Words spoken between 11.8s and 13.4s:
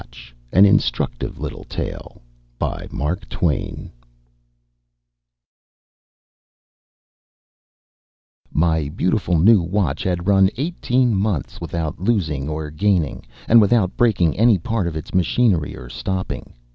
losing or gaining,